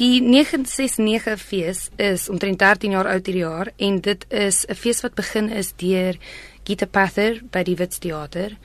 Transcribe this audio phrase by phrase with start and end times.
[0.00, 5.02] Die 969 fees is omtrent 13 jaar oud hierdie jaar en dit is 'n fees
[5.04, 6.16] wat begin is deur
[6.64, 8.56] Gita Pather by die Wits Theater.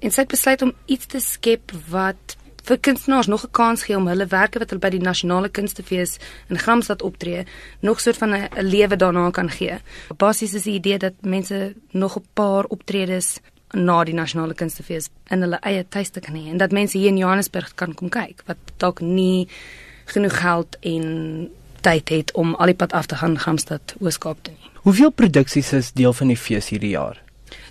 [0.00, 3.96] En sy het besluit om iets te skep wat vir kunstenaars nog 'n kans gee
[3.96, 6.18] om hulle werke wat hulle by die nasionale kunstefees
[6.48, 7.46] in Gramstad optree,
[7.80, 9.78] nog soort van 'n lewe daarna kan gee.
[10.16, 13.40] Basies is die idee dat mense nog 'n paar optredes
[13.70, 17.16] na die nasionale kunstefees in hulle eie tuiste kan hê en dat mense hier in
[17.16, 19.48] Johannesburg kan kom kyk wat dalk nie
[20.04, 21.48] genoeg geld en
[21.80, 24.70] tyd het om al die pad af te gaan Gramstad Ooskaap toe nie.
[24.82, 27.20] Hoeveel produksies is deel van die fees hierdie jaar?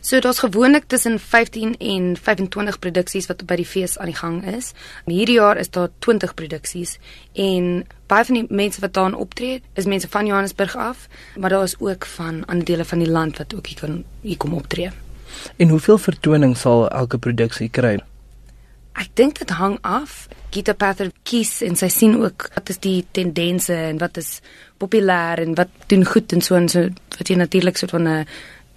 [0.01, 4.39] So daar's gewoonlik tussen 15 en 25 produksies wat by die fees aan die gang
[4.49, 4.71] is.
[5.05, 6.97] Hierdie jaar is daar 20 produksies
[7.33, 11.63] en baie van die mense wat daar optree, is mense van Johannesburg af, maar daar
[11.63, 14.89] is ook van ander dele van die land wat ook hier kan hier kom optree.
[15.57, 17.99] En hoeveel vertonings sal elke produksie kry?
[18.99, 20.27] Ek dink dit hang af.
[20.51, 24.41] Gita Pather kies en sy sien ook wat is die tendense en wat is
[24.81, 28.25] populêr en wat doen goed en so en so wat jy natuurlik so van 'n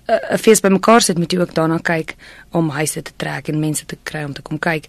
[0.06, 2.16] 'n fees bymekaar sit moet jy ook daarna kyk
[2.52, 4.86] om huise te trek en mense te kry om te kom kyk.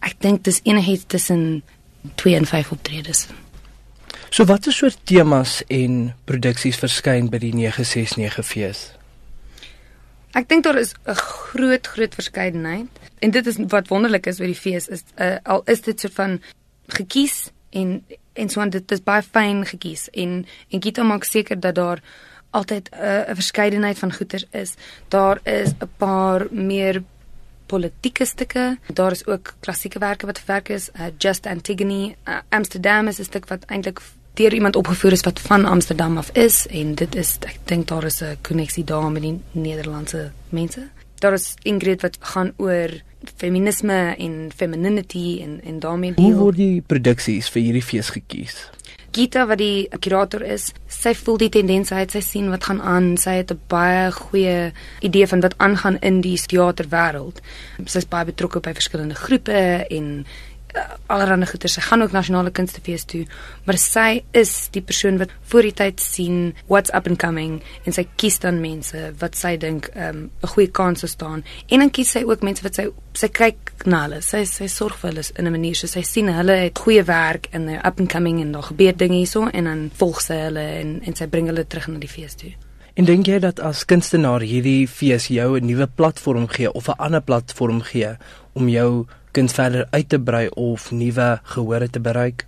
[0.00, 1.62] Ek dink dis enigiets tussen
[2.14, 3.26] 2 en 5 optredes.
[4.30, 8.97] So watter soort temas en produksies verskyn by die 969 fees?
[10.38, 12.86] Ek dink daar is 'n groot groot verskeidenheid
[13.18, 16.14] en dit is wat wonderlik is by die fees is uh, al is dit soort
[16.14, 16.40] van
[16.86, 21.60] gekies en en so en dit is baie fyn gekies en en Gita maak seker
[21.60, 22.02] dat daar
[22.50, 24.74] altyd 'n uh, verskeidenheid van goeder is.
[25.08, 27.02] Daar is 'n paar meer
[27.66, 28.78] politieke stukke.
[28.92, 30.90] Daar is ook klassieke werke wat verwerk is.
[30.94, 34.00] Uh, Just Antigone, uh, Amsterdam is 'n stuk wat eintlik
[34.38, 38.04] deur iemand opgevoer is wat van Amsterdam af is en dit is ek dink daar
[38.04, 40.88] is 'n koneksie daar met die Nederlandse mense.
[41.18, 42.90] Daar is Ingrid wat gaan oor
[43.36, 46.24] feminisme en femininity en en daarmee deel.
[46.24, 48.70] Hoe word die produksies vir hierdie fees gekies?
[49.10, 53.16] Gita wat die kurator is, sy voel die tendens uit, sy sien wat gaan aan,
[53.16, 57.40] sy het 'n baie goeie idee van wat aangaan in die teaterwêreld.
[57.84, 60.26] Sy's baie betrokke by verskillende groepe en
[61.06, 61.70] allerlei goeie.
[61.72, 63.24] Sy gaan ook nasionale kunstefees toe,
[63.66, 67.96] maar sy is die persoon wat voor die tyd sien what's up and coming en
[67.96, 71.44] sy kies dan mense wat sy dink 'n um, goeie kans staan.
[71.68, 74.22] En dan kies sy ook mense wat sy sy kyk na hulle.
[74.22, 77.48] Sy sy sorg vir hulle in 'n manier so sy sien hulle het goeie werk
[77.52, 80.66] en they're up and coming en daar gebeur dinge hierso en dan volg sy hulle
[80.80, 82.52] en en sy bring hulle terug na die fees toe.
[82.98, 86.98] En dink jy dat as kunstenaar hierdie fees jou 'n nuwe platform gee of 'n
[86.98, 88.16] ander platform gee
[88.52, 92.46] om jou kuns verder uit te brei of nuwe gehore te bereik?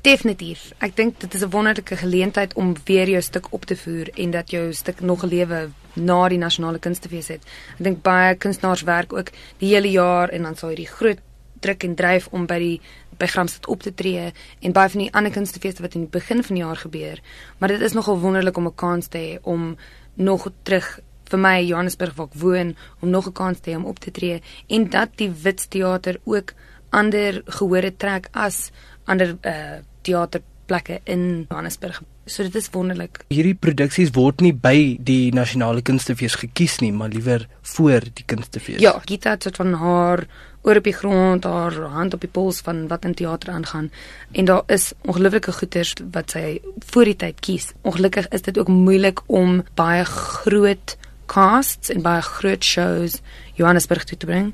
[0.00, 0.72] Definitief.
[0.78, 4.30] Ek dink dit is 'n wonderlike geleentheid om weer jou stuk op te voer en
[4.30, 7.42] dat jou stuk nog 'n lewe na die nasionale kunstefees het.
[7.78, 11.18] Ek dink baie kunstenaars werk ook die hele jaar en dan sal hierdie groot
[11.60, 12.80] druk en dryf om by die
[13.22, 16.42] by Gramstad op te tree en baie van die ander kunstefeeste wat in die begin
[16.42, 17.22] van die jaar gebeur.
[17.58, 19.76] Maar dit is nogal wonderlik om 'n kans te hê om
[20.14, 21.00] nog terug
[21.30, 24.10] vir my Johannesburg waar ek woon om nog 'n kans te hê om op te
[24.10, 26.52] tree en dat die Wits teater ook
[26.90, 28.70] ander gehore trek as
[29.04, 32.02] ander uh teaterplekke in Johannesburg.
[32.24, 33.24] So dit is wonderlik.
[33.34, 38.78] Hierdie produksies word nie by die nasionale kunstefees gekies nie, maar liewer voor die kunstefees.
[38.82, 40.22] Ja, Gita het van haar
[40.62, 43.90] oor op die grond, haar hand op die pols van wat in teater aangaan
[44.38, 46.60] en daar is ongelooflike goeters wat sy
[46.92, 47.72] voor die tyd kies.
[47.82, 50.96] Ongelukkig is dit ook moeilik om baie groot
[51.26, 53.18] casts en baie groot shows
[53.58, 54.52] Johannesburg toe te bring.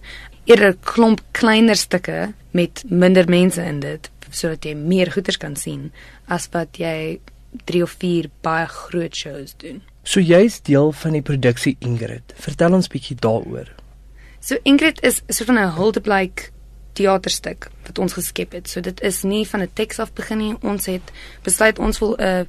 [0.48, 5.90] Eerder klomp kleiner stukke met minder mense in dit sodat jy meer goeders kan sien
[6.28, 7.18] as wat jy
[7.64, 9.82] 3 of 4 baie groot shows doen.
[10.02, 12.34] So jy's deel van die produksie Ingrid.
[12.36, 13.68] Vertel ons bietjie daaroor.
[14.40, 16.52] So Ingrid is so 'n Huldeblyk
[16.92, 18.68] teaterstuk wat ons geskep het.
[18.68, 20.56] So dit is nie van 'n teks af begin nie.
[20.62, 22.46] Ons het besluit ons wil 'n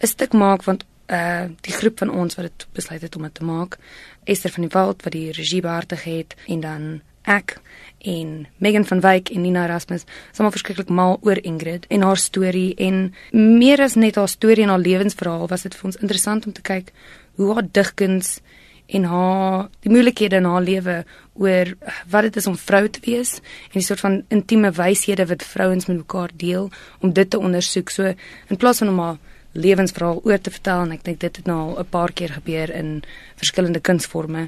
[0.00, 3.34] 'n stuk maak want uh die groep van ons wat dit besluit het om dit
[3.34, 3.78] te maak.
[4.24, 7.58] Esther van die Walt wat die regie behartig het en dan ek
[8.06, 12.74] en Megan van Wyk en Nina Erasmus sommer verskriklik mal oor Ingrid en haar storie
[12.78, 16.54] en meer as net haar storie en haar lewensverhaal was dit vir ons interessant om
[16.54, 16.92] te kyk
[17.36, 18.38] hoe haar digkuns
[18.86, 20.96] en haar die moeilikhede in haar lewe
[21.34, 21.72] oor
[22.10, 23.38] wat dit is om vrou te wees
[23.70, 27.90] en die soort van intieme wyshede wat vrouens met mekaar deel om dit te ondersoek.
[27.90, 28.14] So
[28.48, 29.18] in plaas van om haar
[29.52, 32.70] lewensverhaal oor te vertel en ek dink dit het nou al 'n paar keer gebeur
[32.70, 33.02] in
[33.36, 34.46] verskillende kunsforme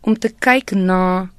[0.00, 1.30] om te kyk na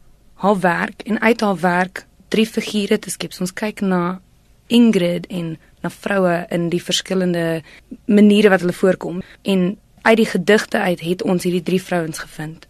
[0.43, 3.33] haar werk en uit haar werk drie figure te skep.
[3.39, 4.19] Ons kyk na
[4.67, 7.61] Ingrid en na vroue in die verskillende
[8.05, 12.67] maniere wat hulle voorkom en uit die gedigte uit het ons hierdie drie vrouens gevind.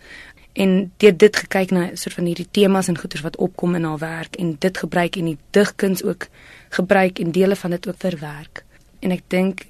[0.54, 4.00] En deur dit gekyk na soort van hierdie temas en goeters wat opkom in haar
[4.00, 6.28] werk en dit gebruik en die digkuns ook
[6.70, 8.64] gebruik en dele van dit ook verwerk.
[9.06, 9.68] en ek dink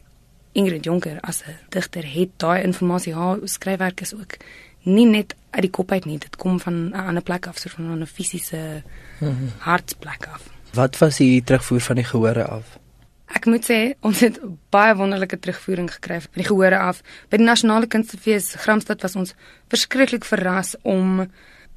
[0.55, 4.37] Ingrid Jonker as 'n digter het daai inligting haar skryfwerk is ook
[4.85, 7.69] nie net uit die kop uit nie, dit kom van 'n ander plek af, so
[7.69, 8.83] van 'n fisiese
[9.19, 9.47] mhm.
[9.57, 10.49] hartplek af.
[10.73, 12.77] Wat was die terugvoer van die gehore af?
[13.25, 14.37] Ek moet sê ons het
[14.69, 17.01] baie wonderlike terugvoering gekry van die gehore af.
[17.29, 19.33] By die Nasionale Kunstefees Gramstad was ons
[19.67, 21.25] verskriklik verras om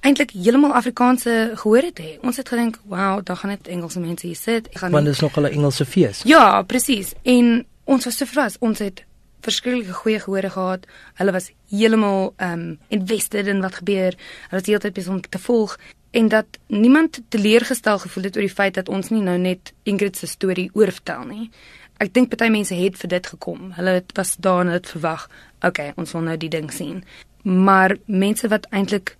[0.06, 2.12] eintlik heeltemal Afrikaanse gehore te hê.
[2.22, 5.14] Ons het gedink, "Wow, daar gaan net Engelse mense hier sit." Ek gaan Want dit
[5.14, 6.22] is nog 'n Engelse fees.
[6.24, 7.12] Ja, presies.
[7.22, 8.56] En ons was so verras.
[8.58, 9.04] Ons het
[9.40, 10.86] verskillende goeie gehore gehad.
[11.14, 14.16] Hulle was heeltemal um invested in wat gebeur.
[14.48, 15.78] Hulle was heeltyd besig om te volg
[16.10, 20.16] en dat niemand teleurgestel gevoel het oor die feit dat ons nie nou net Ingrid
[20.16, 21.50] se storie oorvertel nie.
[21.98, 23.72] Ek dink baie mense het vir dit gekom.
[23.76, 25.28] Hulle het was daar en het verwag,
[25.66, 27.02] okay, ons wil nou die ding sien.
[27.42, 29.16] Maar mense wat eintlik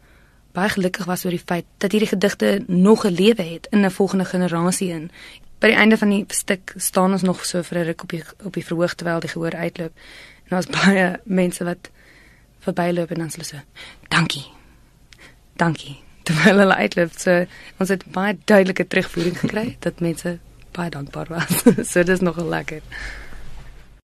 [0.53, 3.91] baie gelukkig was oor die feit dat hierdie gedigte nog 'n lewe het in 'n
[3.91, 5.11] volgende generasie in
[5.59, 8.23] by die einde van die stuk staan ons nog so vir 'n ruk op die
[8.45, 9.93] op die verhoog terwyl die gehoor uitloop.
[10.45, 11.91] En daar's baie mense wat
[12.59, 13.56] verbyloop en dan sê so:
[14.09, 14.47] "Dankie.
[15.56, 15.97] Dankie."
[16.29, 17.47] Terwyl hulle uitloop, so
[17.79, 20.39] ons het baie duidelike terugvoering gekry dat mense
[20.73, 21.62] baie dankbaar was.
[21.91, 22.83] so dis nogal lekker.